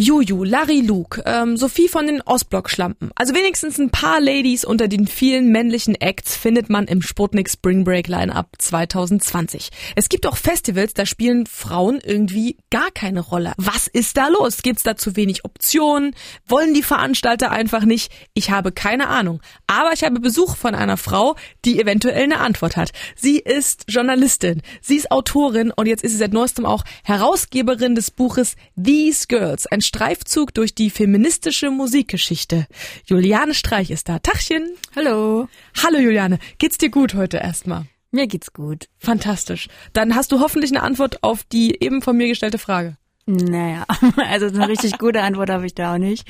Juju, 0.00 0.44
Larry 0.44 0.80
Luke, 0.80 1.24
ähm, 1.26 1.56
Sophie 1.56 1.88
von 1.88 2.06
den 2.06 2.22
Ostblock-Schlampen. 2.22 3.10
Also 3.16 3.34
wenigstens 3.34 3.78
ein 3.78 3.90
paar 3.90 4.20
Ladies 4.20 4.64
unter 4.64 4.86
den 4.86 5.08
vielen 5.08 5.48
männlichen 5.48 5.96
Acts 5.96 6.36
findet 6.36 6.70
man 6.70 6.86
im 6.86 7.02
Sputnik 7.02 7.50
Spring 7.50 7.82
Break 7.82 8.06
Line-Up 8.06 8.46
2020. 8.58 9.70
Es 9.96 10.08
gibt 10.08 10.28
auch 10.28 10.36
Festivals, 10.36 10.94
da 10.94 11.04
spielen 11.04 11.46
Frauen 11.46 11.98
irgendwie 12.00 12.58
gar 12.70 12.92
keine 12.92 13.18
Rolle. 13.18 13.54
Was 13.56 13.88
ist 13.88 14.16
da 14.16 14.28
los? 14.28 14.62
Gibt's 14.62 14.84
da 14.84 14.96
zu 14.96 15.16
wenig 15.16 15.44
Optionen? 15.44 16.14
Wollen 16.46 16.74
die 16.74 16.84
Veranstalter 16.84 17.50
einfach 17.50 17.84
nicht? 17.84 18.12
Ich 18.34 18.52
habe 18.52 18.70
keine 18.70 19.08
Ahnung. 19.08 19.42
Aber 19.66 19.92
ich 19.92 20.04
habe 20.04 20.20
Besuch 20.20 20.54
von 20.54 20.76
einer 20.76 20.96
Frau, 20.96 21.34
die 21.64 21.80
eventuell 21.80 22.22
eine 22.22 22.38
Antwort 22.38 22.76
hat. 22.76 22.92
Sie 23.16 23.40
ist 23.40 23.86
Journalistin, 23.88 24.62
sie 24.80 24.94
ist 24.94 25.10
Autorin 25.10 25.72
und 25.72 25.86
jetzt 25.88 26.04
ist 26.04 26.12
sie 26.12 26.18
seit 26.18 26.32
neuestem 26.32 26.66
auch 26.66 26.84
Herausgeberin 27.02 27.96
des 27.96 28.12
Buches 28.12 28.54
These 28.80 29.26
Girls, 29.26 29.66
ein 29.66 29.80
Streifzug 29.88 30.54
durch 30.54 30.74
die 30.74 30.90
feministische 30.90 31.70
Musikgeschichte. 31.70 32.66
Juliane 33.06 33.54
Streich 33.54 33.90
ist 33.90 34.08
da. 34.08 34.18
Tachchen. 34.18 34.74
Hallo. 34.94 35.48
Hallo 35.82 35.98
Juliane. 35.98 36.38
Geht's 36.58 36.78
dir 36.78 36.90
gut 36.90 37.14
heute 37.14 37.38
erstmal? 37.38 37.86
Mir 38.10 38.26
geht's 38.26 38.52
gut. 38.52 38.88
Fantastisch. 38.98 39.68
Dann 39.94 40.14
hast 40.14 40.30
du 40.30 40.40
hoffentlich 40.40 40.70
eine 40.70 40.82
Antwort 40.82 41.22
auf 41.22 41.42
die 41.42 41.82
eben 41.82 42.02
von 42.02 42.16
mir 42.16 42.28
gestellte 42.28 42.58
Frage. 42.58 42.96
Naja, 43.24 43.84
also 44.16 44.46
eine 44.46 44.68
richtig 44.68 44.98
gute 44.98 45.22
Antwort 45.22 45.50
habe 45.50 45.66
ich 45.66 45.74
da 45.74 45.94
auch 45.94 45.98
nicht. 45.98 46.26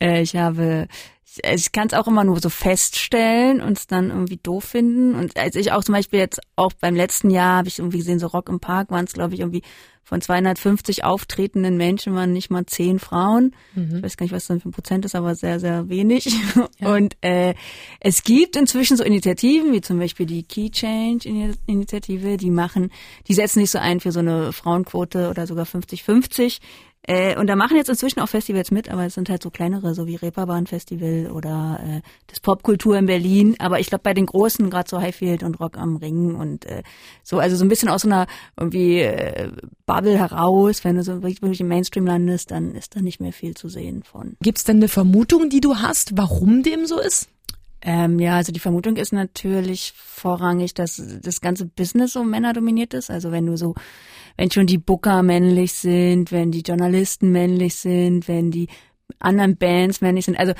Äh, 0.00 0.22
ich 0.22 0.36
habe 0.36 0.86
ich 1.42 1.72
kann 1.72 1.86
es 1.86 1.94
auch 1.94 2.06
immer 2.06 2.24
nur 2.24 2.40
so 2.40 2.50
feststellen 2.50 3.60
und 3.60 3.78
es 3.78 3.86
dann 3.86 4.10
irgendwie 4.10 4.38
doof 4.42 4.64
finden. 4.64 5.14
Und 5.14 5.36
als 5.38 5.56
ich 5.56 5.72
auch 5.72 5.84
zum 5.84 5.94
Beispiel 5.94 6.18
jetzt 6.18 6.40
auch 6.56 6.72
beim 6.74 6.94
letzten 6.94 7.30
Jahr 7.30 7.58
habe 7.58 7.68
ich 7.68 7.78
irgendwie 7.78 7.98
gesehen, 7.98 8.18
so 8.18 8.26
Rock 8.26 8.48
im 8.48 8.60
Park 8.60 8.90
waren 8.90 9.04
es, 9.04 9.12
glaube 9.12 9.34
ich, 9.34 9.40
irgendwie 9.40 9.62
von 10.04 10.20
250 10.20 11.04
auftretenden 11.04 11.76
Menschen 11.76 12.14
waren 12.14 12.32
nicht 12.32 12.50
mal 12.50 12.66
zehn 12.66 12.98
Frauen. 12.98 13.54
Mhm. 13.74 13.96
Ich 13.96 14.02
weiß 14.02 14.16
gar 14.16 14.24
nicht, 14.24 14.32
was 14.32 14.46
das 14.46 14.60
für 14.60 14.68
ein 14.68 14.72
Prozent 14.72 15.04
ist, 15.04 15.14
aber 15.14 15.34
sehr, 15.34 15.60
sehr 15.60 15.88
wenig. 15.88 16.28
Ja. 16.78 16.94
Und 16.94 17.16
äh, 17.20 17.54
es 18.00 18.24
gibt 18.24 18.56
inzwischen 18.56 18.96
so 18.96 19.04
Initiativen, 19.04 19.72
wie 19.72 19.80
zum 19.80 19.98
Beispiel 19.98 20.26
die 20.26 20.42
Key 20.42 20.70
Change 20.70 21.28
Initiative, 21.66 22.36
die 22.36 22.50
machen, 22.50 22.90
die 23.28 23.34
setzen 23.34 23.60
sich 23.60 23.70
so 23.70 23.78
ein 23.78 24.00
für 24.00 24.10
so 24.10 24.20
eine 24.20 24.52
Frauenquote 24.52 25.30
oder 25.30 25.46
sogar 25.46 25.64
50-50 25.64 26.58
äh, 27.04 27.36
und 27.36 27.48
da 27.48 27.56
machen 27.56 27.76
jetzt 27.76 27.88
inzwischen 27.88 28.20
auch 28.20 28.28
Festivals 28.28 28.70
mit, 28.70 28.88
aber 28.88 29.04
es 29.06 29.14
sind 29.14 29.28
halt 29.28 29.42
so 29.42 29.50
kleinere, 29.50 29.94
so 29.94 30.06
wie 30.06 30.14
Reeperbahn 30.14 30.68
Festival 30.68 31.32
oder 31.32 31.80
äh, 31.84 32.00
das 32.28 32.38
Popkultur 32.38 32.96
in 32.96 33.06
Berlin. 33.06 33.56
Aber 33.58 33.80
ich 33.80 33.88
glaube 33.88 34.02
bei 34.02 34.14
den 34.14 34.26
großen, 34.26 34.70
gerade 34.70 34.88
so 34.88 35.00
Highfield 35.00 35.42
und 35.42 35.58
Rock 35.58 35.78
am 35.78 35.96
Ring 35.96 36.36
und 36.36 36.64
äh, 36.66 36.82
so, 37.24 37.40
also 37.40 37.56
so 37.56 37.64
ein 37.64 37.68
bisschen 37.68 37.88
aus 37.88 38.02
so 38.02 38.08
einer 38.08 38.26
irgendwie 38.56 39.00
äh, 39.00 39.50
Bubble 39.84 40.16
heraus, 40.16 40.84
wenn 40.84 40.96
du 40.96 41.02
so 41.02 41.22
wirklich 41.22 41.60
im 41.60 41.68
Mainstream 41.68 42.06
landest, 42.06 42.52
dann 42.52 42.74
ist 42.74 42.94
da 42.94 43.00
nicht 43.00 43.20
mehr 43.20 43.32
viel 43.32 43.54
zu 43.54 43.68
sehen 43.68 44.04
von. 44.04 44.36
Gibt's 44.40 44.62
denn 44.62 44.76
eine 44.76 44.88
Vermutung, 44.88 45.50
die 45.50 45.60
du 45.60 45.76
hast, 45.76 46.16
warum 46.16 46.62
dem 46.62 46.86
so 46.86 47.00
ist? 47.00 47.28
Ähm, 47.82 48.18
ja, 48.20 48.36
also 48.36 48.52
die 48.52 48.60
Vermutung 48.60 48.96
ist 48.96 49.12
natürlich 49.12 49.92
vorrangig, 49.96 50.74
dass 50.74 51.02
das 51.22 51.40
ganze 51.40 51.66
Business 51.66 52.12
so 52.12 52.22
männerdominiert 52.22 52.94
ist. 52.94 53.10
Also 53.10 53.32
wenn 53.32 53.46
du 53.46 53.56
so 53.56 53.74
wenn 54.36 54.50
schon 54.50 54.66
die 54.66 54.78
Booker 54.78 55.22
männlich 55.22 55.72
sind, 55.72 56.32
wenn 56.32 56.52
die 56.52 56.62
Journalisten 56.62 57.32
männlich 57.32 57.76
sind, 57.76 58.28
wenn 58.28 58.50
die 58.50 58.68
anderen 59.18 59.56
Bands 59.56 60.00
männlich 60.00 60.24
sind. 60.24 60.38
Also 60.38 60.54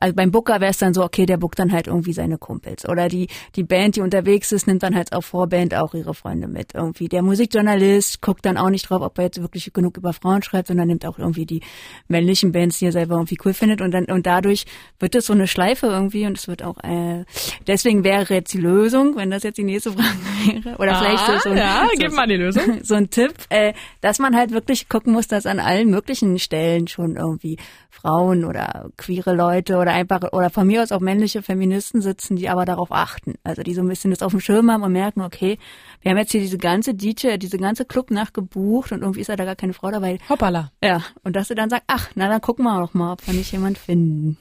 also 0.00 0.14
beim 0.14 0.30
Booker 0.30 0.60
wäre 0.60 0.70
es 0.70 0.78
dann 0.78 0.94
so, 0.94 1.02
okay, 1.02 1.26
der 1.26 1.36
bookt 1.36 1.58
dann 1.58 1.72
halt 1.72 1.86
irgendwie 1.86 2.12
seine 2.12 2.38
Kumpels. 2.38 2.88
Oder 2.88 3.08
die, 3.08 3.28
die 3.56 3.62
Band, 3.62 3.96
die 3.96 4.00
unterwegs 4.00 4.52
ist, 4.52 4.66
nimmt 4.66 4.82
dann 4.82 4.94
halt 4.94 5.12
auf 5.12 5.26
Vorband 5.26 5.74
auch 5.74 5.94
ihre 5.94 6.14
Freunde 6.14 6.48
mit. 6.48 6.74
Irgendwie 6.74 7.08
der 7.08 7.22
Musikjournalist 7.22 8.20
guckt 8.20 8.44
dann 8.44 8.56
auch 8.56 8.70
nicht 8.70 8.90
drauf, 8.90 9.02
ob 9.02 9.16
er 9.18 9.24
jetzt 9.24 9.40
wirklich 9.40 9.72
genug 9.72 9.96
über 9.96 10.12
Frauen 10.12 10.42
schreibt, 10.42 10.68
sondern 10.68 10.88
nimmt 10.88 11.06
auch 11.06 11.18
irgendwie 11.18 11.46
die 11.46 11.60
männlichen 12.08 12.52
Bands, 12.52 12.78
die 12.78 12.86
er 12.86 12.92
selber 12.92 13.14
irgendwie 13.14 13.38
cool 13.44 13.54
findet. 13.54 13.80
Und 13.80 13.92
dann, 13.92 14.06
und 14.06 14.26
dadurch 14.26 14.66
wird 14.98 15.14
es 15.14 15.26
so 15.26 15.32
eine 15.32 15.46
Schleife 15.46 15.86
irgendwie 15.86 16.26
und 16.26 16.36
es 16.38 16.48
wird 16.48 16.62
auch, 16.62 16.78
äh, 16.82 17.24
deswegen 17.66 18.04
wäre 18.04 18.34
jetzt 18.34 18.52
die 18.52 18.58
Lösung, 18.58 19.16
wenn 19.16 19.30
das 19.30 19.42
jetzt 19.42 19.58
die 19.58 19.64
nächste 19.64 19.92
Frage 19.92 20.64
wäre, 20.64 20.76
oder 20.78 20.92
ah, 20.92 20.98
vielleicht 20.98 21.26
so, 21.26 21.48
so 21.48 21.50
ein, 21.50 21.58
ja, 21.58 21.86
so, 21.90 21.98
gib 21.98 22.12
mal 22.12 22.26
die 22.26 22.36
Lösung. 22.36 22.80
so 22.82 22.94
ein 22.94 23.10
Tipp, 23.10 23.34
äh, 23.50 23.72
dass 24.00 24.18
man 24.18 24.36
halt 24.36 24.50
wirklich 24.50 24.88
gucken 24.88 25.12
muss, 25.12 25.28
dass 25.28 25.46
an 25.46 25.60
allen 25.60 25.88
möglichen 25.88 26.38
Stellen 26.38 26.88
schon 26.88 27.16
irgendwie 27.16 27.58
Frauen 27.90 28.44
oder 28.44 28.90
queere 28.96 29.34
Leute 29.34 29.78
oder 29.84 29.92
einfach, 29.92 30.32
oder 30.32 30.48
von 30.48 30.66
mir 30.66 30.82
aus 30.82 30.92
auch 30.92 31.00
männliche 31.00 31.42
Feministen 31.42 32.00
sitzen, 32.00 32.36
die 32.36 32.48
aber 32.48 32.64
darauf 32.64 32.90
achten. 32.90 33.34
Also 33.44 33.62
die 33.62 33.74
so 33.74 33.82
ein 33.82 33.88
bisschen 33.88 34.10
das 34.10 34.22
auf 34.22 34.32
dem 34.32 34.40
Schirm 34.40 34.70
haben 34.70 34.82
und 34.82 34.92
merken, 34.92 35.20
okay, 35.20 35.58
wir 36.00 36.10
haben 36.10 36.16
jetzt 36.16 36.32
hier 36.32 36.40
diese 36.40 36.56
ganze 36.56 36.94
DJ, 36.94 37.36
diese 37.36 37.58
ganze 37.58 37.84
Club 37.84 38.10
nachgebucht 38.10 38.92
und 38.92 39.02
irgendwie 39.02 39.20
ist 39.20 39.28
da 39.28 39.36
gar 39.36 39.56
keine 39.56 39.74
Frau 39.74 39.90
dabei. 39.90 40.18
Hoppala. 40.28 40.72
Ja. 40.82 41.02
Und 41.22 41.36
dass 41.36 41.48
sie 41.48 41.54
dann 41.54 41.68
sagt, 41.68 41.84
ach, 41.86 42.08
na 42.14 42.28
dann 42.28 42.40
gucken 42.40 42.64
wir 42.64 42.80
doch 42.80 42.94
mal, 42.94 43.12
ob 43.12 43.26
wir 43.26 43.34
nicht 43.34 43.52
jemand 43.52 43.76
finden. 43.76 44.38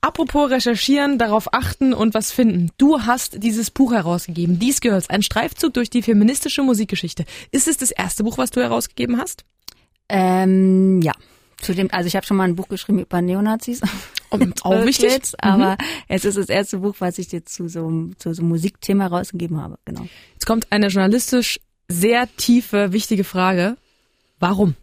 Apropos 0.00 0.50
recherchieren, 0.50 1.18
darauf 1.18 1.52
achten 1.52 1.92
und 1.92 2.14
was 2.14 2.32
finden. 2.32 2.70
Du 2.78 3.02
hast 3.02 3.42
dieses 3.42 3.70
Buch 3.70 3.92
herausgegeben, 3.92 4.58
These 4.58 4.80
Girls, 4.80 5.10
ein 5.10 5.20
Streifzug 5.20 5.74
durch 5.74 5.90
die 5.90 6.00
feministische 6.00 6.62
Musikgeschichte. 6.62 7.26
Ist 7.50 7.68
es 7.68 7.76
das 7.76 7.90
erste 7.90 8.24
Buch, 8.24 8.38
was 8.38 8.50
du 8.50 8.62
herausgegeben 8.62 9.20
hast? 9.20 9.44
Ähm, 10.08 11.02
ja. 11.02 11.12
Zu 11.60 11.74
dem, 11.74 11.88
also 11.92 12.06
ich 12.06 12.16
habe 12.16 12.24
schon 12.24 12.38
mal 12.38 12.44
ein 12.44 12.56
Buch 12.56 12.68
geschrieben 12.68 13.00
über 13.00 13.20
Neonazis. 13.20 13.82
Auch 14.30 14.84
wichtig. 14.84 15.10
Jetzt, 15.10 15.42
aber 15.42 15.72
mhm. 15.72 15.86
es 16.08 16.24
ist 16.24 16.38
das 16.38 16.48
erste 16.48 16.78
Buch, 16.78 16.96
was 16.98 17.18
ich 17.18 17.32
jetzt 17.32 17.54
zu 17.54 17.68
so, 17.68 18.10
zu 18.18 18.34
so 18.34 18.42
einem 18.42 18.50
Musikthema 18.50 19.06
rausgegeben 19.06 19.60
habe. 19.60 19.78
Genau. 19.84 20.06
Jetzt 20.32 20.46
kommt 20.46 20.70
eine 20.70 20.88
journalistisch 20.88 21.60
sehr 21.88 22.28
tiefe, 22.36 22.92
wichtige 22.92 23.24
Frage. 23.24 23.76
Warum? 24.38 24.74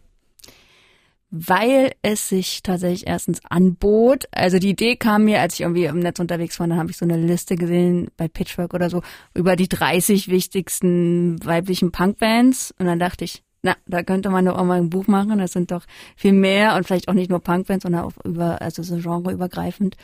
Weil 1.30 1.92
es 2.02 2.28
sich 2.28 2.62
tatsächlich 2.62 3.06
erstens 3.06 3.40
anbot. 3.44 4.24
Also 4.30 4.58
die 4.58 4.70
Idee 4.70 4.96
kam 4.96 5.24
mir, 5.24 5.40
als 5.40 5.54
ich 5.54 5.60
irgendwie 5.62 5.84
im 5.84 5.98
Netz 5.98 6.18
unterwegs 6.18 6.58
war, 6.60 6.66
dann 6.66 6.78
habe 6.78 6.90
ich 6.90 6.96
so 6.96 7.04
eine 7.04 7.16
Liste 7.16 7.56
gesehen 7.56 8.08
bei 8.16 8.28
Pitchwork 8.28 8.74
oder 8.74 8.90
so 8.90 9.02
über 9.34 9.56
die 9.56 9.68
30 9.68 10.28
wichtigsten 10.28 11.44
weiblichen 11.44 11.90
Punkbands. 11.90 12.74
Und 12.78 12.86
dann 12.86 12.98
dachte 12.98 13.24
ich, 13.24 13.42
na, 13.66 13.76
da 13.86 14.04
könnte 14.04 14.30
man 14.30 14.44
doch 14.44 14.56
auch 14.56 14.64
mal 14.64 14.78
ein 14.78 14.90
Buch 14.90 15.08
machen. 15.08 15.38
Das 15.38 15.52
sind 15.52 15.72
doch 15.72 15.82
viel 16.14 16.32
mehr 16.32 16.76
und 16.76 16.86
vielleicht 16.86 17.08
auch 17.08 17.14
nicht 17.14 17.30
nur 17.30 17.40
Punkbands, 17.40 17.82
sondern 17.82 18.04
auch 18.04 18.12
über, 18.24 18.62
also 18.62 18.84
so 18.84 18.96
genreübergreifend. 18.96 19.96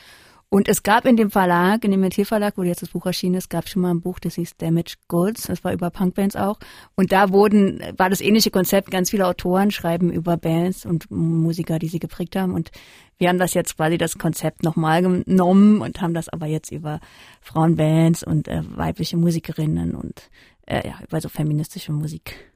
Und 0.49 0.69
es 0.69 0.83
gab 0.83 1.06
in 1.06 1.17
dem 1.17 1.31
Verlag, 1.31 1.84
in 1.84 1.93
dem 1.93 2.11
Verlag, 2.11 2.55
wo 2.59 2.62
jetzt 2.65 2.83
das 2.83 2.91
Buch 2.91 3.06
erschienen 3.06 3.37
ist, 3.37 3.49
gab 3.49 3.69
schon 3.69 3.83
mal 3.83 3.91
ein 3.91 4.03
Buch, 4.03 4.19
das 4.19 4.34
hieß 4.34 4.56
Damage 4.59 4.97
Goods. 5.09 5.45
Das 5.45 5.62
war 5.62 5.72
über 5.72 5.91
Punkbands 5.91 6.34
auch. 6.34 6.59
Und 6.97 7.12
da 7.12 7.31
wurden, 7.31 7.81
war 7.97 8.11
das 8.11 8.21
ähnliche 8.21 8.51
Konzept. 8.51 8.91
Ganz 8.91 9.11
viele 9.11 9.27
Autoren 9.27 9.71
schreiben 9.71 10.12
über 10.12 10.37
Bands 10.37 10.84
und 10.84 11.11
Musiker, 11.11 11.78
die 11.78 11.89
sie 11.89 12.01
geprägt 12.01 12.34
haben. 12.34 12.53
Und 12.53 12.72
wir 13.17 13.28
haben 13.28 13.39
das 13.39 13.55
jetzt 13.55 13.77
quasi 13.77 13.97
das 13.97 14.19
Konzept 14.19 14.65
nochmal 14.65 15.01
genommen 15.03 15.81
und 15.81 16.03
haben 16.03 16.15
das 16.15 16.28
aber 16.28 16.47
jetzt 16.47 16.72
über 16.72 17.01
Frauenbands 17.41 18.25
und 18.25 18.49
äh, 18.49 18.62
weibliche 18.77 19.17
Musikerinnen 19.17 19.95
und 19.95 20.28
äh, 20.67 20.87
ja, 20.87 20.99
über 21.03 21.21
so 21.21 21.28
feministische 21.28 21.93
Musik 21.93 22.52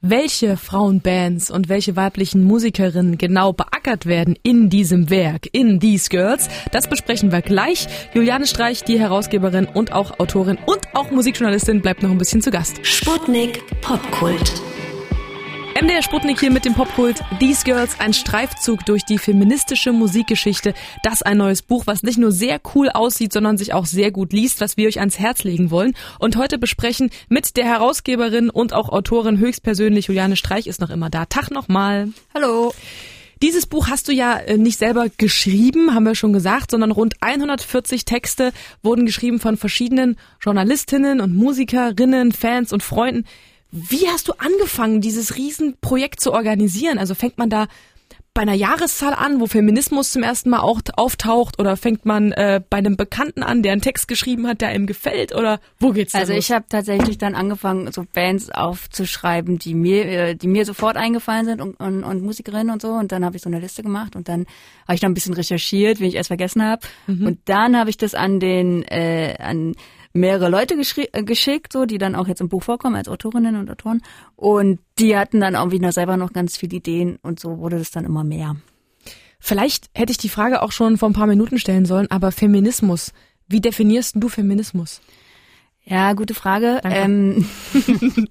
welche 0.00 0.56
Frauenbands 0.56 1.50
und 1.50 1.68
welche 1.68 1.96
weiblichen 1.96 2.44
Musikerinnen 2.44 3.18
genau 3.18 3.52
beackert 3.52 4.06
werden 4.06 4.36
in 4.42 4.70
diesem 4.70 5.10
Werk, 5.10 5.48
in 5.52 5.80
These 5.80 6.08
Girls, 6.08 6.48
das 6.72 6.88
besprechen 6.88 7.32
wir 7.32 7.42
gleich. 7.42 7.86
Juliane 8.14 8.46
Streich, 8.46 8.84
die 8.84 8.98
Herausgeberin 8.98 9.66
und 9.66 9.92
auch 9.92 10.20
Autorin 10.20 10.58
und 10.66 10.80
auch 10.94 11.10
Musikjournalistin, 11.10 11.82
bleibt 11.82 12.02
noch 12.02 12.10
ein 12.10 12.18
bisschen 12.18 12.42
zu 12.42 12.50
Gast. 12.50 12.84
Sputnik 12.86 13.62
Popkult. 13.80 14.62
MDR 15.80 16.02
Sputnik 16.02 16.40
hier 16.40 16.50
mit 16.50 16.64
dem 16.64 16.74
Popkult 16.74 17.22
These 17.38 17.62
Girls, 17.62 18.00
ein 18.00 18.12
Streifzug 18.12 18.84
durch 18.84 19.04
die 19.04 19.16
feministische 19.16 19.92
Musikgeschichte. 19.92 20.74
Das 21.04 21.22
ein 21.22 21.36
neues 21.36 21.62
Buch, 21.62 21.86
was 21.86 22.02
nicht 22.02 22.18
nur 22.18 22.32
sehr 22.32 22.60
cool 22.74 22.88
aussieht, 22.88 23.32
sondern 23.32 23.56
sich 23.56 23.74
auch 23.74 23.86
sehr 23.86 24.10
gut 24.10 24.32
liest, 24.32 24.60
was 24.60 24.76
wir 24.76 24.88
euch 24.88 24.98
ans 24.98 25.20
Herz 25.20 25.44
legen 25.44 25.70
wollen. 25.70 25.94
Und 26.18 26.36
heute 26.36 26.58
besprechen 26.58 27.10
mit 27.28 27.56
der 27.56 27.64
Herausgeberin 27.64 28.50
und 28.50 28.72
auch 28.72 28.88
Autorin 28.88 29.38
höchstpersönlich, 29.38 30.08
Juliane 30.08 30.34
Streich 30.34 30.66
ist 30.66 30.80
noch 30.80 30.90
immer 30.90 31.10
da. 31.10 31.26
Tag 31.26 31.52
nochmal. 31.52 32.08
Hallo. 32.34 32.74
Dieses 33.40 33.66
Buch 33.66 33.86
hast 33.86 34.08
du 34.08 34.12
ja 34.12 34.36
äh, 34.36 34.58
nicht 34.58 34.80
selber 34.80 35.06
geschrieben, 35.16 35.94
haben 35.94 36.06
wir 36.06 36.16
schon 36.16 36.32
gesagt, 36.32 36.72
sondern 36.72 36.90
rund 36.90 37.14
140 37.20 38.04
Texte 38.04 38.50
wurden 38.82 39.06
geschrieben 39.06 39.38
von 39.38 39.56
verschiedenen 39.56 40.16
Journalistinnen 40.40 41.20
und 41.20 41.36
Musikerinnen, 41.36 42.32
Fans 42.32 42.72
und 42.72 42.82
Freunden. 42.82 43.26
Wie 43.70 44.08
hast 44.08 44.28
du 44.28 44.32
angefangen, 44.38 45.00
dieses 45.00 45.36
Riesenprojekt 45.36 46.20
zu 46.20 46.32
organisieren? 46.32 46.98
Also 46.98 47.14
fängt 47.14 47.38
man 47.38 47.50
da 47.50 47.66
bei 48.38 48.42
einer 48.42 48.54
Jahreszahl 48.54 49.14
an, 49.14 49.40
wo 49.40 49.48
Feminismus 49.48 50.12
zum 50.12 50.22
ersten 50.22 50.50
Mal 50.50 50.60
auch 50.60 50.80
auftaucht, 50.96 51.58
oder 51.58 51.76
fängt 51.76 52.06
man 52.06 52.30
äh, 52.30 52.60
bei 52.70 52.76
einem 52.76 52.96
Bekannten 52.96 53.42
an, 53.42 53.64
der 53.64 53.72
einen 53.72 53.80
Text 53.80 54.06
geschrieben 54.06 54.46
hat, 54.46 54.60
der 54.60 54.68
einem 54.68 54.86
gefällt, 54.86 55.34
oder 55.34 55.58
wo 55.80 55.90
geht's 55.90 56.14
Also 56.14 56.32
los? 56.32 56.44
ich 56.44 56.52
habe 56.52 56.64
tatsächlich 56.68 57.18
dann 57.18 57.34
angefangen, 57.34 57.90
so 57.90 58.06
Bands 58.12 58.48
aufzuschreiben, 58.50 59.58
die 59.58 59.74
mir, 59.74 60.06
äh, 60.06 60.34
die 60.36 60.46
mir 60.46 60.64
sofort 60.64 60.96
eingefallen 60.96 61.46
sind 61.46 61.60
und, 61.60 61.80
und, 61.80 62.04
und 62.04 62.22
Musikerinnen 62.22 62.70
und 62.70 62.80
so. 62.80 62.92
Und 62.92 63.10
dann 63.10 63.24
habe 63.24 63.36
ich 63.36 63.42
so 63.42 63.50
eine 63.50 63.58
Liste 63.58 63.82
gemacht 63.82 64.14
und 64.14 64.28
dann 64.28 64.46
habe 64.86 64.94
ich 64.94 65.00
da 65.00 65.08
ein 65.08 65.14
bisschen 65.14 65.34
recherchiert, 65.34 65.98
wie 65.98 66.06
ich 66.06 66.14
erst 66.14 66.28
vergessen 66.28 66.62
habe. 66.62 66.86
Mhm. 67.08 67.26
Und 67.26 67.38
dann 67.46 67.76
habe 67.76 67.90
ich 67.90 67.96
das 67.96 68.14
an 68.14 68.38
den 68.38 68.84
äh, 68.84 69.34
an 69.40 69.74
mehrere 70.18 70.48
Leute 70.48 70.74
äh, 70.74 71.22
geschickt, 71.22 71.72
so, 71.72 71.86
die 71.86 71.98
dann 71.98 72.14
auch 72.14 72.28
jetzt 72.28 72.40
im 72.40 72.48
Buch 72.48 72.62
vorkommen 72.62 72.96
als 72.96 73.08
Autorinnen 73.08 73.56
und 73.56 73.70
Autoren. 73.70 74.02
Und 74.36 74.80
die 74.98 75.16
hatten 75.16 75.40
dann 75.40 75.56
auch 75.56 75.70
wieder 75.70 75.92
selber 75.92 76.16
noch 76.16 76.32
ganz 76.32 76.56
viele 76.56 76.76
Ideen 76.76 77.18
und 77.22 77.40
so 77.40 77.58
wurde 77.58 77.78
das 77.78 77.90
dann 77.90 78.04
immer 78.04 78.24
mehr. 78.24 78.56
Vielleicht 79.40 79.90
hätte 79.94 80.10
ich 80.10 80.18
die 80.18 80.28
Frage 80.28 80.62
auch 80.62 80.72
schon 80.72 80.98
vor 80.98 81.08
ein 81.08 81.14
paar 81.14 81.26
Minuten 81.26 81.58
stellen 81.58 81.84
sollen, 81.84 82.10
aber 82.10 82.32
Feminismus, 82.32 83.12
wie 83.46 83.60
definierst 83.60 84.16
du 84.18 84.28
Feminismus? 84.28 85.00
Ja, 85.90 86.12
gute 86.12 86.34
Frage. 86.34 86.82
Ähm, 86.84 87.46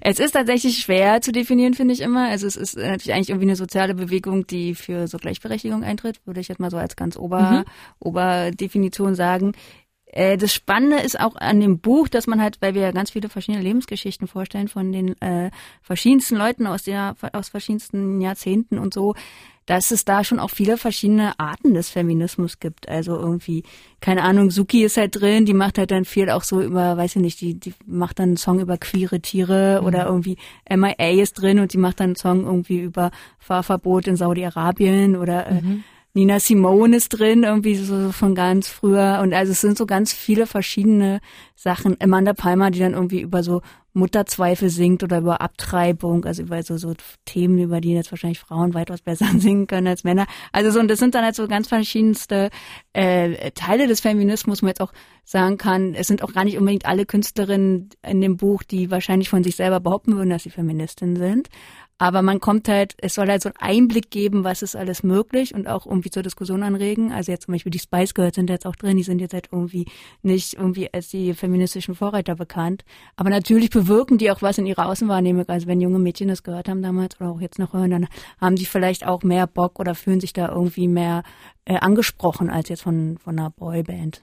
es 0.00 0.18
ist 0.18 0.32
tatsächlich 0.32 0.78
schwer 0.78 1.20
zu 1.20 1.32
definieren, 1.32 1.74
finde 1.74 1.92
ich 1.92 2.00
immer. 2.00 2.28
Also 2.28 2.46
es 2.46 2.56
ist 2.56 2.78
natürlich 2.78 3.12
eigentlich 3.12 3.28
irgendwie 3.28 3.48
eine 3.48 3.56
soziale 3.56 3.94
Bewegung, 3.94 4.46
die 4.46 4.74
für 4.74 5.06
so 5.06 5.18
Gleichberechtigung 5.18 5.84
eintritt, 5.84 6.18
würde 6.24 6.40
ich 6.40 6.48
jetzt 6.48 6.60
mal 6.60 6.70
so 6.70 6.78
als 6.78 6.96
ganz 6.96 7.18
Ober, 7.18 7.50
mhm. 7.50 7.64
Oberdefinition 7.98 9.14
sagen. 9.14 9.52
Äh, 10.12 10.36
das 10.36 10.54
Spannende 10.54 10.98
ist 10.98 11.20
auch 11.20 11.36
an 11.36 11.60
dem 11.60 11.78
Buch, 11.78 12.08
dass 12.08 12.26
man 12.26 12.40
halt, 12.40 12.58
weil 12.60 12.74
wir 12.74 12.82
ja 12.82 12.92
ganz 12.92 13.10
viele 13.10 13.28
verschiedene 13.28 13.62
Lebensgeschichten 13.62 14.26
vorstellen 14.26 14.68
von 14.68 14.92
den 14.92 15.20
äh, 15.20 15.50
verschiedensten 15.82 16.36
Leuten 16.36 16.66
aus 16.66 16.84
der 16.84 17.16
aus 17.32 17.48
verschiedensten 17.48 18.20
Jahrzehnten 18.20 18.78
und 18.78 18.94
so, 18.94 19.14
dass 19.68 19.90
es 19.90 20.06
da 20.06 20.24
schon 20.24 20.40
auch 20.40 20.48
viele 20.48 20.78
verschiedene 20.78 21.38
Arten 21.38 21.74
des 21.74 21.90
Feminismus 21.90 22.58
gibt. 22.58 22.88
Also 22.88 23.16
irgendwie, 23.16 23.64
keine 24.00 24.22
Ahnung, 24.22 24.50
Suki 24.50 24.82
ist 24.82 24.96
halt 24.96 25.20
drin, 25.20 25.44
die 25.44 25.52
macht 25.52 25.76
halt 25.76 25.90
dann 25.90 26.06
viel 26.06 26.30
auch 26.30 26.42
so 26.42 26.62
über, 26.62 26.96
weiß 26.96 27.16
ich 27.16 27.22
nicht, 27.22 27.40
die, 27.42 27.54
die 27.60 27.74
macht 27.84 28.18
dann 28.18 28.30
einen 28.30 28.36
Song 28.38 28.60
über 28.60 28.78
queere 28.78 29.20
Tiere 29.20 29.80
mhm. 29.80 29.86
oder 29.86 30.06
irgendwie 30.06 30.38
MIA 30.70 31.22
ist 31.22 31.34
drin 31.34 31.58
und 31.58 31.74
die 31.74 31.78
macht 31.78 32.00
dann 32.00 32.06
einen 32.06 32.16
Song 32.16 32.44
irgendwie 32.44 32.78
über 32.80 33.10
Fahrverbot 33.38 34.06
in 34.06 34.16
Saudi-Arabien 34.16 35.16
oder 35.16 35.46
äh, 35.46 35.60
mhm. 35.60 35.84
Nina 36.18 36.40
Simone 36.40 36.96
ist 36.96 37.10
drin, 37.10 37.44
irgendwie 37.44 37.76
so 37.76 38.10
von 38.10 38.34
ganz 38.34 38.66
früher. 38.66 39.20
Und 39.22 39.32
also 39.32 39.52
es 39.52 39.60
sind 39.60 39.78
so 39.78 39.86
ganz 39.86 40.12
viele 40.12 40.48
verschiedene 40.48 41.20
Sachen. 41.54 41.96
Amanda 42.00 42.32
Palmer, 42.32 42.72
die 42.72 42.80
dann 42.80 42.94
irgendwie 42.94 43.20
über 43.20 43.44
so 43.44 43.62
Mutterzweifel 43.92 44.68
singt 44.68 45.04
oder 45.04 45.18
über 45.18 45.40
Abtreibung, 45.40 46.24
also 46.24 46.42
über 46.42 46.60
so, 46.64 46.76
so 46.76 46.94
Themen, 47.24 47.58
über 47.58 47.80
die 47.80 47.92
jetzt 47.92 48.10
wahrscheinlich 48.10 48.40
Frauen 48.40 48.74
weitaus 48.74 49.00
besser 49.00 49.26
singen 49.38 49.68
können 49.68 49.86
als 49.86 50.02
Männer. 50.02 50.26
Also 50.50 50.72
so, 50.72 50.80
und 50.80 50.88
das 50.88 50.98
sind 50.98 51.14
dann 51.14 51.22
halt 51.22 51.36
so 51.36 51.46
ganz 51.46 51.68
verschiedenste 51.68 52.50
äh, 52.94 53.52
Teile 53.52 53.86
des 53.86 54.00
Feminismus, 54.00 54.60
wo 54.60 54.66
man 54.66 54.70
jetzt 54.70 54.80
auch 54.80 54.92
sagen 55.22 55.56
kann, 55.56 55.94
es 55.94 56.08
sind 56.08 56.24
auch 56.24 56.32
gar 56.32 56.44
nicht 56.44 56.58
unbedingt 56.58 56.84
alle 56.86 57.06
Künstlerinnen 57.06 57.90
in 58.04 58.20
dem 58.20 58.36
Buch, 58.36 58.64
die 58.64 58.90
wahrscheinlich 58.90 59.28
von 59.28 59.44
sich 59.44 59.54
selber 59.54 59.78
behaupten 59.78 60.16
würden, 60.16 60.30
dass 60.30 60.42
sie 60.42 60.50
Feministin 60.50 61.14
sind. 61.14 61.48
Aber 61.98 62.22
man 62.22 62.38
kommt 62.38 62.68
halt, 62.68 62.94
es 62.98 63.14
soll 63.14 63.28
halt 63.28 63.42
so 63.42 63.48
einen 63.48 63.56
Einblick 63.56 64.10
geben, 64.10 64.44
was 64.44 64.62
ist 64.62 64.76
alles 64.76 65.02
möglich 65.02 65.52
und 65.52 65.66
auch 65.66 65.84
irgendwie 65.84 66.10
zur 66.10 66.22
Diskussion 66.22 66.62
anregen. 66.62 67.12
Also 67.12 67.32
jetzt 67.32 67.46
zum 67.46 67.52
Beispiel 67.52 67.70
die 67.70 67.80
Spice 67.80 68.14
Girls 68.14 68.36
sind 68.36 68.48
jetzt 68.50 68.66
auch 68.66 68.76
drin, 68.76 68.96
die 68.96 69.02
sind 69.02 69.20
jetzt 69.20 69.34
halt 69.34 69.48
irgendwie 69.50 69.86
nicht 70.22 70.54
irgendwie 70.54 70.92
als 70.94 71.08
die 71.08 71.34
feministischen 71.34 71.96
Vorreiter 71.96 72.36
bekannt. 72.36 72.84
Aber 73.16 73.30
natürlich 73.30 73.70
bewirken 73.70 74.16
die 74.16 74.30
auch 74.30 74.42
was 74.42 74.58
in 74.58 74.66
ihrer 74.66 74.86
Außenwahrnehmung. 74.86 75.48
Also 75.48 75.66
wenn 75.66 75.80
junge 75.80 75.98
Mädchen 75.98 76.28
das 76.28 76.44
gehört 76.44 76.68
haben 76.68 76.82
damals 76.82 77.20
oder 77.20 77.30
auch 77.30 77.40
jetzt 77.40 77.58
noch 77.58 77.72
hören, 77.72 77.90
dann 77.90 78.08
haben 78.40 78.54
die 78.54 78.66
vielleicht 78.66 79.04
auch 79.04 79.24
mehr 79.24 79.48
Bock 79.48 79.80
oder 79.80 79.96
fühlen 79.96 80.20
sich 80.20 80.32
da 80.32 80.48
irgendwie 80.48 80.86
mehr 80.86 81.24
äh, 81.64 81.78
angesprochen 81.78 82.48
als 82.48 82.68
jetzt 82.68 82.82
von, 82.82 83.18
von 83.18 83.36
einer 83.36 83.50
Boyband. 83.50 84.22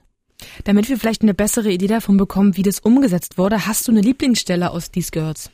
Damit 0.64 0.88
wir 0.88 0.98
vielleicht 0.98 1.22
eine 1.22 1.34
bessere 1.34 1.72
Idee 1.72 1.88
davon 1.88 2.18
bekommen, 2.18 2.56
wie 2.56 2.64
das 2.64 2.80
umgesetzt 2.80 3.38
wurde, 3.38 3.68
hast 3.68 3.88
du 3.88 3.92
eine 3.92 4.02
Lieblingsstelle 4.02 4.72
aus 4.72 4.92
These 4.92 5.12
Girls? 5.12 5.50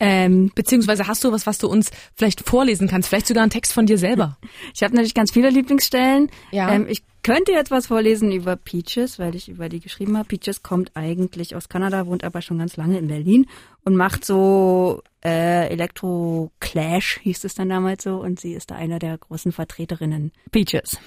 Ähm, 0.00 0.52
beziehungsweise 0.54 1.06
hast 1.06 1.24
du 1.24 1.32
was, 1.32 1.46
was 1.46 1.58
du 1.58 1.68
uns 1.68 1.90
vielleicht 2.14 2.48
vorlesen 2.48 2.86
kannst, 2.88 3.08
vielleicht 3.08 3.26
sogar 3.26 3.42
einen 3.42 3.50
Text 3.50 3.72
von 3.72 3.86
dir 3.86 3.98
selber. 3.98 4.36
Ich 4.74 4.82
habe 4.82 4.94
natürlich 4.94 5.14
ganz 5.14 5.32
viele 5.32 5.50
Lieblingsstellen. 5.50 6.30
Ja. 6.52 6.72
Ähm, 6.72 6.86
ich 6.88 7.02
könnte 7.22 7.52
jetzt 7.52 7.70
was 7.70 7.88
vorlesen 7.88 8.30
über 8.30 8.54
Peaches, 8.54 9.18
weil 9.18 9.34
ich 9.34 9.48
über 9.48 9.68
die 9.68 9.80
geschrieben 9.80 10.16
habe. 10.16 10.28
Peaches 10.28 10.62
kommt 10.62 10.92
eigentlich 10.94 11.56
aus 11.56 11.68
Kanada, 11.68 12.06
wohnt 12.06 12.22
aber 12.22 12.42
schon 12.42 12.58
ganz 12.58 12.76
lange 12.76 12.98
in 12.98 13.08
Berlin 13.08 13.46
und 13.84 13.96
macht 13.96 14.24
so 14.24 15.02
äh, 15.24 15.68
Elektro 15.68 16.52
Clash, 16.60 17.18
hieß 17.22 17.44
es 17.44 17.54
dann 17.54 17.68
damals 17.68 18.04
so, 18.04 18.16
und 18.16 18.38
sie 18.38 18.52
ist 18.52 18.70
da 18.70 18.76
eine 18.76 18.98
der 18.98 19.18
großen 19.18 19.52
Vertreterinnen. 19.52 20.32
Peaches. 20.52 20.98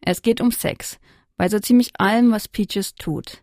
Es 0.00 0.22
geht 0.22 0.40
um 0.40 0.50
Sex. 0.50 0.98
Bei 1.36 1.48
so 1.48 1.60
ziemlich 1.60 1.92
allem, 1.98 2.32
was 2.32 2.48
Peaches 2.48 2.94
tut. 2.96 3.42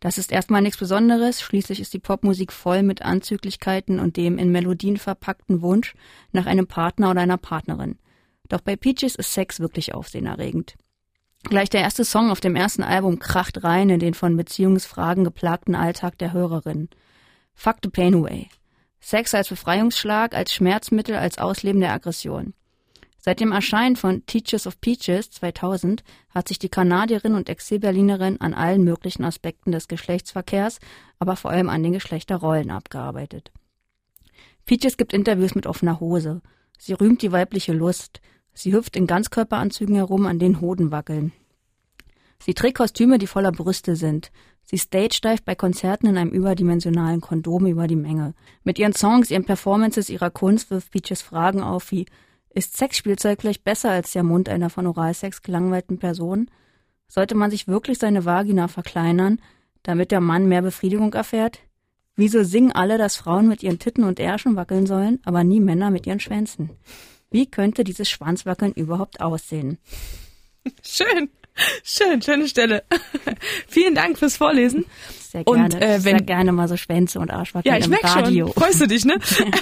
Das 0.00 0.16
ist 0.16 0.32
erstmal 0.32 0.62
nichts 0.62 0.78
Besonderes, 0.78 1.42
schließlich 1.42 1.78
ist 1.78 1.92
die 1.92 1.98
Popmusik 1.98 2.52
voll 2.52 2.82
mit 2.82 3.02
Anzüglichkeiten 3.02 4.00
und 4.00 4.16
dem 4.16 4.38
in 4.38 4.50
Melodien 4.50 4.96
verpackten 4.96 5.60
Wunsch 5.60 5.94
nach 6.32 6.46
einem 6.46 6.66
Partner 6.66 7.10
oder 7.10 7.20
einer 7.20 7.36
Partnerin. 7.36 7.98
Doch 8.48 8.62
bei 8.62 8.76
Peaches 8.76 9.14
ist 9.14 9.34
Sex 9.34 9.60
wirklich 9.60 9.94
aufsehenerregend. 9.94 10.74
Gleich 11.44 11.68
der 11.68 11.82
erste 11.82 12.04
Song 12.04 12.30
auf 12.30 12.40
dem 12.40 12.56
ersten 12.56 12.82
Album 12.82 13.18
kracht 13.18 13.62
rein 13.62 13.90
in 13.90 14.00
den 14.00 14.14
von 14.14 14.36
Beziehungsfragen 14.36 15.24
geplagten 15.24 15.74
Alltag 15.74 16.18
der 16.18 16.32
Hörerin. 16.32 16.88
Fuck 17.54 17.76
the 17.82 17.90
pain 17.90 18.14
away. 18.14 18.48
Sex 19.00 19.34
als 19.34 19.48
Befreiungsschlag, 19.48 20.34
als 20.34 20.52
Schmerzmittel, 20.52 21.16
als 21.16 21.38
Ausleben 21.38 21.80
der 21.80 21.92
Aggression. 21.92 22.54
Seit 23.22 23.40
dem 23.40 23.52
Erscheinen 23.52 23.96
von 23.96 24.24
Teachers 24.24 24.66
of 24.66 24.80
Peaches 24.80 25.30
2000 25.30 26.02
hat 26.30 26.48
sich 26.48 26.58
die 26.58 26.70
Kanadierin 26.70 27.34
und 27.34 27.50
Exil-Berlinerin 27.50 28.40
an 28.40 28.54
allen 28.54 28.82
möglichen 28.82 29.24
Aspekten 29.24 29.72
des 29.72 29.88
Geschlechtsverkehrs, 29.88 30.78
aber 31.18 31.36
vor 31.36 31.50
allem 31.50 31.68
an 31.68 31.82
den 31.82 31.92
Geschlechterrollen 31.92 32.70
abgearbeitet. 32.70 33.52
Peaches 34.64 34.96
gibt 34.96 35.12
Interviews 35.12 35.54
mit 35.54 35.66
offener 35.66 36.00
Hose. 36.00 36.40
Sie 36.78 36.94
rühmt 36.94 37.20
die 37.20 37.32
weibliche 37.32 37.74
Lust. 37.74 38.22
Sie 38.54 38.72
hüpft 38.72 38.96
in 38.96 39.06
Ganzkörperanzügen 39.06 39.96
herum, 39.96 40.24
an 40.24 40.38
denen 40.38 40.62
Hoden 40.62 40.90
wackeln. 40.90 41.32
Sie 42.42 42.54
trägt 42.54 42.78
Kostüme, 42.78 43.18
die 43.18 43.26
voller 43.26 43.52
Brüste 43.52 43.96
sind. 43.96 44.32
Sie 44.64 44.78
stage-dive 44.78 45.42
bei 45.44 45.54
Konzerten 45.54 46.06
in 46.06 46.16
einem 46.16 46.30
überdimensionalen 46.30 47.20
Kondom 47.20 47.66
über 47.66 47.86
die 47.86 47.96
Menge. 47.96 48.34
Mit 48.64 48.78
ihren 48.78 48.94
Songs, 48.94 49.30
ihren 49.30 49.44
Performances, 49.44 50.08
ihrer 50.08 50.30
Kunst 50.30 50.70
wirft 50.70 50.90
Peaches 50.90 51.20
Fragen 51.20 51.62
auf 51.62 51.90
wie 51.90 52.06
ist 52.54 52.76
Sexspielzeug 52.76 53.40
vielleicht 53.40 53.64
besser 53.64 53.90
als 53.90 54.12
der 54.12 54.22
Mund 54.22 54.48
einer 54.48 54.70
von 54.70 54.86
Oralsex 54.86 55.42
gelangweilten 55.42 55.98
Person? 55.98 56.50
Sollte 57.08 57.34
man 57.34 57.50
sich 57.50 57.68
wirklich 57.68 57.98
seine 57.98 58.24
Vagina 58.24 58.68
verkleinern, 58.68 59.40
damit 59.82 60.10
der 60.10 60.20
Mann 60.20 60.46
mehr 60.46 60.62
Befriedigung 60.62 61.12
erfährt? 61.14 61.60
Wieso 62.16 62.42
singen 62.42 62.72
alle, 62.72 62.98
dass 62.98 63.16
Frauen 63.16 63.48
mit 63.48 63.62
ihren 63.62 63.78
Titten 63.78 64.04
und 64.04 64.20
Ärschen 64.20 64.56
wackeln 64.56 64.86
sollen, 64.86 65.20
aber 65.24 65.42
nie 65.42 65.60
Männer 65.60 65.90
mit 65.90 66.06
ihren 66.06 66.20
Schwänzen? 66.20 66.70
Wie 67.30 67.46
könnte 67.50 67.84
dieses 67.84 68.10
Schwanzwackeln 68.10 68.72
überhaupt 68.72 69.20
aussehen? 69.20 69.78
Schön. 70.82 71.30
Schön, 71.82 72.22
schöne 72.22 72.48
Stelle. 72.48 72.84
Vielen 73.68 73.94
Dank 73.94 74.18
fürs 74.18 74.36
Vorlesen. 74.36 74.84
Sehr 75.30 75.44
gerne. 75.44 75.62
Und, 75.62 75.74
äh, 75.76 76.04
wenn, 76.04 76.18
sehr 76.18 76.20
gerne 76.22 76.50
mal 76.50 76.66
so 76.66 76.76
Schwänze 76.76 77.20
und 77.20 77.30
Arschwackeln 77.30 77.72
ja, 77.72 77.78
ich 77.78 77.86
im 77.86 77.94
Radio. 78.02 78.46
Schon. 78.46 78.54
Freust 78.54 78.80
du 78.80 78.86
dich, 78.88 79.04
ne? 79.04 79.14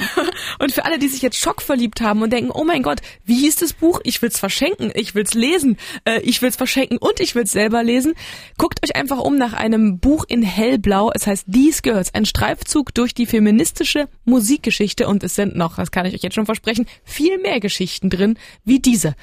und 0.58 0.72
für 0.72 0.86
alle, 0.86 0.98
die 0.98 1.08
sich 1.08 1.20
jetzt 1.20 1.36
schockverliebt 1.36 2.00
haben 2.00 2.22
und 2.22 2.32
denken, 2.32 2.50
oh 2.50 2.64
mein 2.64 2.82
Gott, 2.82 3.00
wie 3.26 3.34
hieß 3.34 3.56
das 3.56 3.74
Buch? 3.74 4.00
Ich 4.04 4.22
will's 4.22 4.38
verschenken, 4.38 4.90
ich 4.94 5.14
will's 5.14 5.34
lesen, 5.34 5.76
äh, 6.06 6.20
ich 6.20 6.40
will's 6.40 6.56
verschenken 6.56 6.96
und 6.96 7.20
ich 7.20 7.34
will's 7.34 7.52
selber 7.52 7.82
lesen. 7.82 8.14
Guckt 8.56 8.82
euch 8.82 8.96
einfach 8.96 9.18
um 9.18 9.36
nach 9.36 9.52
einem 9.52 9.98
Buch 9.98 10.24
in 10.26 10.42
hellblau. 10.42 11.10
Es 11.14 11.26
heißt 11.26 11.52
These 11.52 11.82
Girls, 11.82 12.14
ein 12.14 12.24
Streifzug 12.24 12.94
durch 12.94 13.12
die 13.12 13.26
feministische 13.26 14.08
Musikgeschichte 14.28 15.08
und 15.08 15.24
es 15.24 15.34
sind 15.34 15.56
noch, 15.56 15.76
das 15.76 15.90
kann 15.90 16.06
ich 16.06 16.14
euch 16.14 16.22
jetzt 16.22 16.34
schon 16.34 16.46
versprechen, 16.46 16.86
viel 17.04 17.38
mehr 17.38 17.60
Geschichten 17.60 18.10
drin 18.10 18.38
wie 18.64 18.78
diese. 18.78 19.14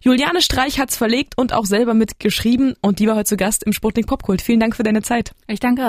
Juliane 0.00 0.40
Streich 0.40 0.78
hat's 0.78 0.96
verlegt 0.96 1.36
und 1.36 1.52
auch 1.52 1.66
selber 1.66 1.94
mitgeschrieben 1.94 2.74
und 2.80 2.98
die 2.98 3.06
war 3.06 3.16
heute 3.16 3.24
zu 3.24 3.36
Gast 3.36 3.64
im 3.64 3.72
Sputnik 3.72 4.06
Popkult. 4.06 4.42
Vielen 4.42 4.60
Dank 4.60 4.76
für 4.76 4.82
deine 4.82 5.02
Zeit. 5.02 5.32
Ich 5.46 5.60
danke 5.60 5.82